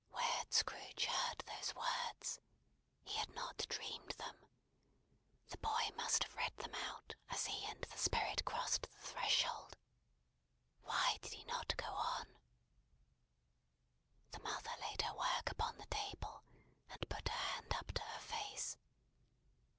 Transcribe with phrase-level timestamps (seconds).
[0.13, 2.39] '"Where had Scrooge heard those words?
[3.03, 4.35] He had not dreamed them.
[5.49, 9.77] The boy must have read them out, as he and the Spirit crossed the threshold.
[10.81, 12.25] Why did he not go on?
[14.31, 16.45] The mother laid her work upon the table,
[16.89, 18.77] and put her hand up to her face.